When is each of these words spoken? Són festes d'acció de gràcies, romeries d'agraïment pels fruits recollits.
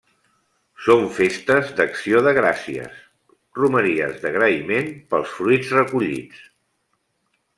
Són 0.85 1.03
festes 1.17 1.67
d'acció 1.79 2.21
de 2.27 2.31
gràcies, 2.37 2.95
romeries 3.59 4.17
d'agraïment 4.25 4.89
pels 5.13 5.37
fruits 5.41 5.75
recollits. 5.79 6.41